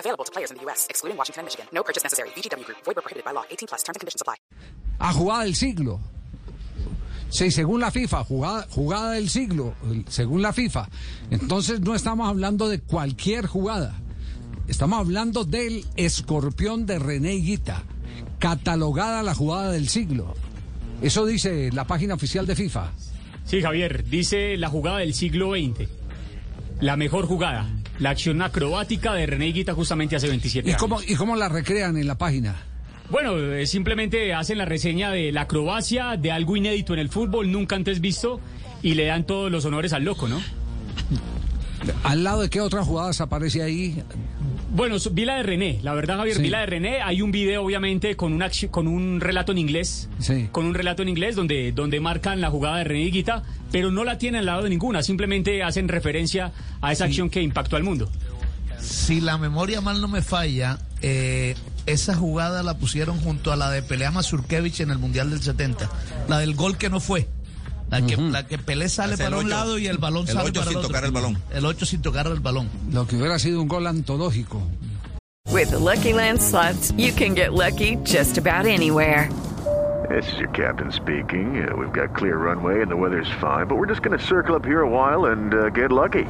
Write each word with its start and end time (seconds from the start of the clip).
Available 0.00 0.24
to 0.24 0.32
players 0.32 0.50
in 0.50 0.56
the 0.56 0.64
U.S., 0.64 0.86
excluding 0.90 1.16
Washington 1.16 1.40
and 1.42 1.46
Michigan. 1.46 1.66
No 1.72 1.82
purchase 1.82 2.02
necessary. 2.02 2.30
VGW 2.30 2.64
Group. 2.64 2.78
Void 2.84 2.96
where 2.96 3.02
prohibited 3.02 3.24
by 3.24 3.32
law. 3.32 3.44
18 3.50 3.68
plus. 3.68 3.82
Terms 3.84 3.96
and 3.96 4.00
conditions 4.00 4.22
apply. 4.22 4.36
a 5.00 5.12
jugada 5.12 5.44
del 5.44 5.54
siglo. 5.54 6.00
Sí, 7.30 7.50
según 7.50 7.80
la 7.80 7.90
FIFA, 7.90 8.24
jugada, 8.24 8.66
jugada 8.70 9.12
del 9.12 9.30
siglo, 9.30 9.74
según 10.08 10.42
la 10.42 10.52
FIFA. 10.52 10.88
Entonces 11.30 11.80
no 11.80 11.94
estamos 11.94 12.28
hablando 12.28 12.68
de 12.68 12.80
cualquier 12.80 13.46
jugada. 13.46 13.94
Estamos 14.66 14.98
hablando 14.98 15.44
del 15.44 15.84
escorpión 15.96 16.86
de 16.86 16.98
René 16.98 17.34
Guita, 17.34 17.84
catalogada 18.40 19.22
la 19.22 19.34
jugada 19.34 19.70
del 19.70 19.88
siglo. 19.88 20.34
Eso 21.02 21.24
dice 21.24 21.70
la 21.72 21.86
página 21.86 22.14
oficial 22.14 22.46
de 22.46 22.56
FIFA. 22.56 22.90
Sí, 23.44 23.62
Javier, 23.62 24.04
dice 24.04 24.56
la 24.56 24.68
jugada 24.68 24.98
del 24.98 25.14
siglo 25.14 25.52
XX. 25.52 25.88
La 26.80 26.96
mejor 26.96 27.26
jugada. 27.26 27.68
La 28.00 28.10
acción 28.10 28.40
acrobática 28.42 29.14
de 29.14 29.26
René 29.26 29.46
Guita 29.52 29.74
justamente 29.74 30.16
hace 30.16 30.26
27 30.28 30.68
¿Y 30.68 30.72
años. 30.72 30.80
cómo, 30.80 31.00
¿Y 31.06 31.14
cómo 31.14 31.36
la 31.36 31.48
recrean 31.48 31.96
en 31.96 32.06
la 32.06 32.16
página? 32.18 32.56
Bueno, 33.10 33.36
eh, 33.38 33.66
simplemente 33.66 34.32
hacen 34.34 34.56
la 34.58 34.64
reseña 34.64 35.10
de 35.10 35.32
la 35.32 35.42
acrobacia, 35.42 36.16
de 36.16 36.32
algo 36.32 36.56
inédito 36.56 36.94
en 36.94 37.00
el 37.00 37.08
fútbol, 37.08 37.50
nunca 37.52 37.76
antes 37.76 38.00
visto, 38.00 38.40
y 38.82 38.94
le 38.94 39.04
dan 39.04 39.24
todos 39.26 39.50
los 39.50 39.64
honores 39.64 39.92
al 39.92 40.04
loco, 40.04 40.28
¿no? 40.28 40.40
¿Al 42.04 42.24
lado 42.24 42.42
de 42.42 42.50
qué 42.50 42.60
otras 42.60 42.86
jugadas 42.86 43.20
aparece 43.20 43.62
ahí? 43.62 44.02
Bueno, 44.72 44.96
vi 45.12 45.24
la 45.24 45.36
de 45.36 45.42
René, 45.42 45.80
la 45.82 45.94
verdad, 45.94 46.18
Javier, 46.18 46.36
Sí. 46.36 46.42
vi 46.42 46.48
la 46.50 46.60
de 46.60 46.66
René. 46.66 47.02
Hay 47.02 47.22
un 47.22 47.32
video, 47.32 47.64
obviamente, 47.64 48.16
con, 48.16 48.32
una, 48.32 48.50
con 48.70 48.86
un 48.86 49.20
relato 49.20 49.50
en 49.52 49.58
inglés. 49.58 50.08
Sí. 50.20 50.48
Con 50.52 50.66
un 50.66 50.74
relato 50.74 51.02
en 51.02 51.08
inglés 51.08 51.34
donde, 51.34 51.72
donde 51.72 51.98
marcan 52.00 52.40
la 52.40 52.50
jugada 52.50 52.78
de 52.78 52.84
René 52.84 53.02
y 53.04 53.10
Guita, 53.10 53.42
pero 53.72 53.90
no 53.90 54.04
la 54.04 54.18
tienen 54.18 54.40
al 54.40 54.46
lado 54.46 54.62
de 54.62 54.70
ninguna, 54.70 55.02
simplemente 55.02 55.62
hacen 55.62 55.88
referencia 55.88 56.52
a 56.80 56.92
esa 56.92 57.06
acción 57.06 57.30
que 57.30 57.42
impactó 57.42 57.76
al 57.76 57.82
mundo. 57.82 58.08
Si 58.78 59.20
la 59.20 59.36
memoria 59.38 59.80
mal 59.80 60.00
no 60.00 60.08
me 60.08 60.22
falla, 60.22 60.78
eh, 61.02 61.54
esa 61.86 62.14
jugada 62.14 62.62
la 62.62 62.78
pusieron 62.78 63.18
junto 63.20 63.52
a 63.52 63.56
la 63.56 63.70
de 63.70 63.82
Pelea 63.82 64.10
Mazurkevich 64.10 64.80
en 64.80 64.90
el 64.90 64.98
Mundial 64.98 65.30
del 65.30 65.42
70. 65.42 65.90
La 66.28 66.38
del 66.38 66.54
gol 66.54 66.78
que 66.78 66.88
no 66.88 67.00
fue. 67.00 67.28
La 67.90 68.00
que, 68.06 68.16
la 68.16 68.46
que 68.46 68.56
Pelé 68.58 68.88
sale 68.88 69.14
Hace 69.14 69.24
el 69.24 69.30
para 69.30 69.42
un 69.42 69.50
lado 69.50 69.78
y 69.78 69.86
el 69.88 69.98
balón 69.98 70.22
El 70.28 70.34
sale 70.34 70.48
ocho 70.50 70.60
para 70.60 70.64
sin 70.70 70.72
el 70.72 70.76
otro. 70.78 70.88
tocar 70.88 71.04
el 71.04 71.10
balón. 71.12 71.38
El 71.52 71.66
8 71.66 71.86
sin 71.86 72.02
tocar 72.02 72.26
el 72.28 72.40
balón. 72.40 72.68
Lo 72.92 73.06
que 73.06 73.16
hubiera 73.16 73.38
sido 73.38 73.60
un 73.60 73.68
gol 73.68 73.86
antológico. 73.86 74.62
With 75.52 75.70
the 75.70 75.78
Lucky 75.78 76.12
Land 76.12 76.40
slots, 76.40 76.92
you 76.96 77.12
can 77.12 77.34
get 77.34 77.52
lucky 77.52 77.96
just 78.04 78.38
about 78.38 78.66
anywhere. 78.66 79.28
This 80.08 80.26
is 80.32 80.38
your 80.38 80.50
captain 80.50 80.90
speaking. 80.92 81.62
Uh, 81.68 81.76
we've 81.76 81.92
got 81.92 82.14
clear 82.16 82.36
runway 82.36 82.80
and 82.82 82.90
the 82.90 82.96
weather's 82.96 83.30
fine, 83.40 83.66
but 83.66 83.76
we're 83.76 83.86
just 83.86 84.02
going 84.02 84.16
to 84.16 84.24
circle 84.24 84.54
up 84.56 84.64
here 84.64 84.80
a 84.82 84.88
while 84.88 85.26
and 85.26 85.52
uh, 85.54 85.68
get 85.70 85.90
lucky. 85.92 86.24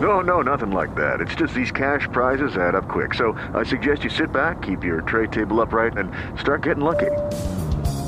No, 0.00 0.20
no, 0.20 0.40
nothing 0.42 0.70
like 0.72 0.94
that. 0.96 1.20
It's 1.20 1.34
just 1.34 1.54
these 1.54 1.70
cash 1.70 2.06
prizes 2.12 2.56
add 2.56 2.74
up 2.74 2.88
quick. 2.88 3.14
So 3.14 3.36
I 3.54 3.64
suggest 3.64 4.04
you 4.04 4.10
sit 4.10 4.32
back, 4.32 4.62
keep 4.62 4.82
your 4.84 5.02
tray 5.02 5.26
table 5.28 5.60
upright, 5.60 5.96
and 5.96 6.10
start 6.40 6.62
getting 6.62 6.84
lucky. 6.84 7.10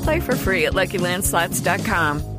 Play 0.03 0.19
for 0.19 0.35
free 0.35 0.65
at 0.65 0.73
LuckyLandSlots.com. 0.73 2.36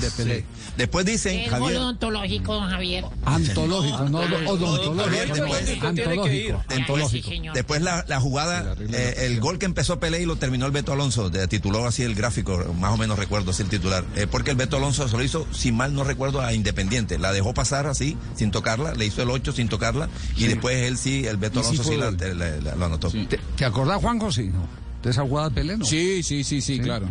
De 0.00 0.10
Pelé. 0.10 0.44
Después 0.76 1.06
dicen, 1.06 1.42
gol 1.50 1.60
Javier, 1.60 1.76
odontológico, 1.78 2.54
don 2.54 2.70
Javier. 2.70 3.04
Antológico, 3.24 4.08
no 4.08 4.18
odontológico. 4.46 6.60
Antológico. 6.68 7.30
Después 7.54 7.82
la, 7.82 8.04
la 8.08 8.20
jugada, 8.20 8.74
eh, 8.92 9.14
el 9.20 9.40
gol 9.40 9.58
que 9.58 9.66
empezó 9.66 9.98
Pelé 10.00 10.22
y 10.22 10.26
lo 10.26 10.36
terminó 10.36 10.66
el 10.66 10.72
Beto 10.72 10.92
Alonso, 10.92 11.30
de- 11.30 11.46
tituló 11.48 11.86
así 11.86 12.02
el 12.02 12.14
gráfico, 12.14 12.74
más 12.78 12.92
o 12.92 12.96
menos 12.96 13.18
recuerdo 13.18 13.50
así 13.52 13.62
el 13.62 13.68
titular, 13.68 14.04
eh, 14.16 14.26
porque 14.30 14.50
el 14.50 14.56
Beto 14.56 14.76
Alonso 14.76 15.08
se 15.08 15.16
lo 15.16 15.22
hizo, 15.22 15.46
si 15.52 15.72
mal 15.72 15.94
no 15.94 16.04
recuerdo, 16.04 16.40
a 16.40 16.52
Independiente, 16.52 17.18
la 17.18 17.32
dejó 17.32 17.54
pasar 17.54 17.86
así, 17.86 18.16
sin 18.36 18.50
tocarla, 18.50 18.94
le 18.94 19.06
hizo 19.06 19.22
el 19.22 19.30
8 19.30 19.52
sin 19.52 19.68
tocarla, 19.68 20.08
y 20.36 20.46
después 20.46 20.76
él 20.76 20.98
sí, 20.98 21.26
el 21.26 21.36
Beto 21.36 21.62
sí 21.62 21.70
Alonso 21.70 21.84
sí, 21.90 21.96
la- 21.96 22.06
gol. 22.10 22.38
la- 22.38 22.56
la- 22.60 22.74
lo 22.76 22.84
anotó. 22.86 23.10
¿Te, 23.10 23.38
te 23.56 23.64
acordás, 23.64 24.00
Juanjo? 24.00 24.30
Sí, 24.32 24.44
¿no? 24.48 24.66
De 25.02 25.10
esa 25.10 25.22
jugada 25.22 25.48
de 25.50 25.54
Pelé, 25.54 25.76
¿no? 25.76 25.84
Sí, 25.84 26.22
sí, 26.22 26.42
sí, 26.44 26.60
sí, 26.60 26.80
claro. 26.80 27.08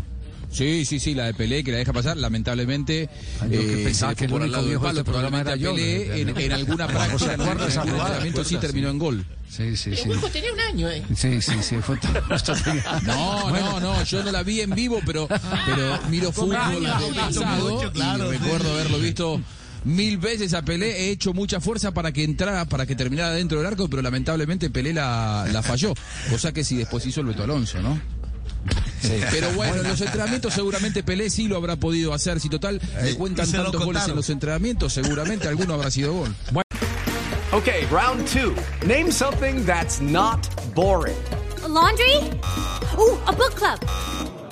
Sí, 0.52 0.86
sí, 0.86 1.00
sí, 1.00 1.14
la 1.16 1.26
de 1.26 1.34
Pelé 1.34 1.64
que 1.64 1.72
la 1.72 1.78
deja 1.78 1.94
pasar, 1.94 2.18
lamentablemente 2.18 3.10
Ay, 3.42 3.50
yo 3.52 3.60
que 3.60 3.82
eh, 3.82 3.86
pensaba 3.86 4.16
que 4.16 4.26
el 4.26 4.34
único 4.34 4.62
viejo 4.64 4.72
de 4.72 4.80
palo, 4.80 5.00
este 5.00 5.12
programa 5.12 5.42
era 5.42 5.56
yo, 5.56 5.74
Pelé 5.74 6.22
en, 6.22 6.38
en 6.38 6.52
alguna 6.52 6.88
¿Se 6.88 6.94
práctica, 6.94 7.34
en 7.34 7.42
algún 7.42 7.62
entrenamiento 7.62 8.44
sí 8.44 8.58
terminó 8.58 8.90
en 8.90 9.00
gol. 9.00 9.26
Sí, 9.50 9.78
sí, 9.78 9.96
sí. 9.96 10.10
El 10.10 10.20
tenía 10.32 10.52
un 10.52 10.60
año, 10.60 10.90
¿eh? 10.90 11.04
Sí, 11.16 11.42
sí, 11.42 11.54
sí, 11.62 11.78
fue 11.78 11.98
todo. 11.98 12.12
No, 13.04 13.50
no, 13.52 13.80
no, 13.80 14.04
yo 14.04 14.24
no 14.24 14.32
la 14.32 14.44
vi 14.44 14.62
en 14.62 14.72
vivo, 14.72 15.00
pero, 15.06 15.28
pero 15.28 16.00
miro 16.10 16.32
fútbol 16.32 16.58
pasado 17.16 17.46
mucho, 17.72 17.92
claro, 17.92 18.34
y 18.34 18.38
recuerdo 18.38 18.74
haberlo 18.74 19.00
visto 19.00 19.42
mil 19.86 20.18
veces 20.18 20.54
a 20.54 20.64
Pelé. 20.64 21.06
He 21.06 21.12
hecho 21.12 21.34
mucha 21.34 21.62
fuerza 21.62 21.94
para 21.94 22.12
que 22.12 22.24
entrara, 22.24 22.66
para 22.66 22.86
que 22.86 22.96
terminara 22.96 23.32
dentro 23.32 23.60
del 23.60 23.68
arco, 23.68 23.88
pero 23.88 24.02
lamentablemente 24.02 24.70
Pelé 24.70 24.94
la, 24.94 25.48
la 25.52 25.62
falló. 25.62 25.94
Cosa 26.30 26.52
que 26.52 26.64
sí 26.64 26.76
después 26.76 27.06
hizo 27.06 27.22
el 27.22 27.28
Beto 27.28 27.44
Alonso, 27.44 27.82
¿no? 27.82 28.00
Pero 29.32 29.52
bueno, 29.52 29.76
en 29.76 29.84
los 29.88 30.02
entrenamientos 30.02 30.54
seguramente 30.54 31.04
Pelé 31.04 31.30
sí 31.30 31.48
lo 31.48 31.58
habrá 31.58 31.76
podido 31.76 32.14
hacer. 32.14 32.40
Si 32.40 32.50
total 32.50 32.82
le 33.04 33.16
cuentan 33.16 33.52
tantos 33.52 33.84
goles 33.84 34.08
en 34.08 34.16
los 34.16 34.30
entrenamientos, 34.30 34.94
seguramente 34.94 35.48
alguno 35.48 35.74
habrá 35.74 35.92
sido 35.92 36.14
gol. 36.14 36.36
Okay, 37.52 37.86
round 37.86 38.26
two. 38.28 38.54
Name 38.86 39.12
something 39.12 39.66
that's 39.66 40.02
not 40.02 40.48
boring. 40.74 41.16
laundry? 41.68 42.18
Ooh, 42.98 43.18
a 43.28 43.34
book 43.34 43.56
club. 43.56 43.80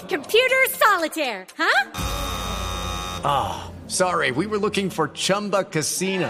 Computer 0.09 0.57
solitaire, 0.69 1.45
huh? 1.57 3.69
Sorry, 3.87 4.31
we 4.31 4.47
were 4.47 4.57
looking 4.57 4.89
for 4.89 5.09
Chumba 5.09 5.63
Casino. 5.65 6.29